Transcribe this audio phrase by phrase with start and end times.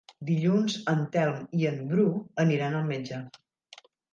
[0.27, 2.07] Dilluns en Telm i en Bru
[2.47, 3.21] aniran al metge.